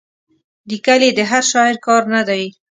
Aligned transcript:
لیکل 0.69 1.01
یې 1.05 1.11
د 1.17 1.19
هر 1.31 1.43
شاعر 1.51 1.75
کار 1.85 2.03
نه 2.13 2.21
دی. 2.27 2.43